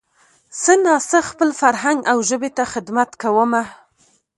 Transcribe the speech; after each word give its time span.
څه 0.61 0.73
نا 0.83 0.95
څه 1.09 1.19
خپل 1.29 1.49
فرهنګ 1.61 1.99
او 2.11 2.17
ژبې 2.29 2.49
ته 2.57 2.63
خدمت 2.73 3.09
کومه 3.21 3.63